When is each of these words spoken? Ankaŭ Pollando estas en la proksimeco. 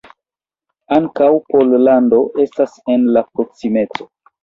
Ankaŭ 0.97 1.27
Pollando 1.53 2.25
estas 2.47 2.77
en 2.97 3.09
la 3.19 3.27
proksimeco. 3.33 4.15